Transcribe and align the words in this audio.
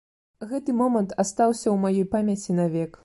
Гэты 0.53 0.73
момант 0.79 1.13
астаўся 1.25 1.63
ў 1.63 1.77
маёй 1.85 2.09
памяці 2.15 2.59
навек. 2.63 2.99